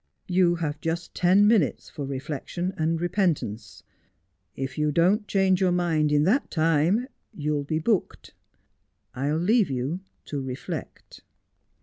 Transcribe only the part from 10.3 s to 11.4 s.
reflect.'